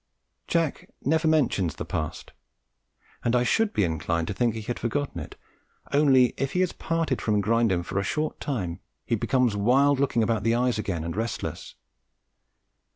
Jack 0.47 0.89
never 1.05 1.27
mentions 1.27 1.75
the 1.75 1.85
past, 1.85 2.31
and 3.23 3.35
I 3.35 3.43
should 3.43 3.71
be 3.71 3.83
inclined 3.83 4.25
to 4.29 4.33
think 4.33 4.55
he 4.55 4.63
had 4.63 4.79
forgotten 4.79 5.19
it, 5.21 5.35
only 5.93 6.33
if 6.37 6.53
he 6.53 6.63
is 6.63 6.73
parted 6.73 7.21
from 7.21 7.39
Grindum 7.39 7.83
for 7.83 7.99
a 7.99 8.03
short 8.03 8.39
time 8.39 8.79
he 9.05 9.13
becomes 9.13 9.55
wild 9.55 9.99
looking 9.99 10.23
about 10.23 10.41
the 10.41 10.55
eyes 10.55 10.79
again 10.79 11.03
and 11.03 11.15
restless. 11.15 11.75